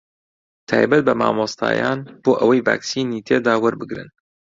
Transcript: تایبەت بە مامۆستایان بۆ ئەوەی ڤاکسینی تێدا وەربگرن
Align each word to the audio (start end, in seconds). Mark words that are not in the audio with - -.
تایبەت 0.69 1.01
بە 1.07 1.13
مامۆستایان 1.21 1.99
بۆ 2.23 2.31
ئەوەی 2.39 2.63
ڤاکسینی 2.67 3.25
تێدا 3.27 3.53
وەربگرن 3.59 4.09